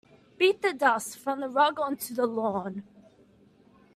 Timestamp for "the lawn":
2.15-2.81